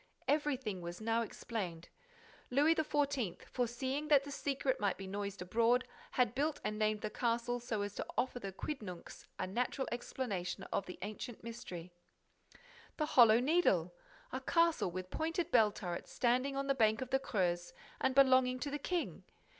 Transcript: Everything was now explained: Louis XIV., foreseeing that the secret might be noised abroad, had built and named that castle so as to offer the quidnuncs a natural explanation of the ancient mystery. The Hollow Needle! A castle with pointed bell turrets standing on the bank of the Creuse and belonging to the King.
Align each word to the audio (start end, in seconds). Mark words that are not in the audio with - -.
Everything 0.27 0.81
was 0.81 0.99
now 0.99 1.21
explained: 1.21 1.87
Louis 2.49 2.73
XIV., 2.73 3.43
foreseeing 3.45 4.07
that 4.07 4.23
the 4.23 4.31
secret 4.31 4.79
might 4.79 4.97
be 4.97 5.05
noised 5.05 5.43
abroad, 5.43 5.87
had 6.13 6.33
built 6.33 6.59
and 6.63 6.79
named 6.79 7.01
that 7.01 7.13
castle 7.13 7.59
so 7.59 7.83
as 7.83 7.93
to 7.93 8.05
offer 8.17 8.39
the 8.39 8.51
quidnuncs 8.51 9.27
a 9.37 9.45
natural 9.45 9.87
explanation 9.91 10.63
of 10.73 10.87
the 10.87 10.97
ancient 11.03 11.43
mystery. 11.43 11.93
The 12.97 13.05
Hollow 13.05 13.39
Needle! 13.39 13.93
A 14.31 14.39
castle 14.41 14.89
with 14.89 15.11
pointed 15.11 15.51
bell 15.51 15.71
turrets 15.71 16.11
standing 16.11 16.55
on 16.55 16.65
the 16.65 16.73
bank 16.73 17.01
of 17.03 17.11
the 17.11 17.19
Creuse 17.19 17.71
and 17.99 18.15
belonging 18.15 18.57
to 18.61 18.71
the 18.71 18.79
King. 18.79 19.23